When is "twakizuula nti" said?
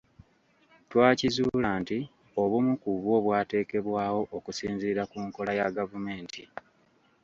0.89-1.99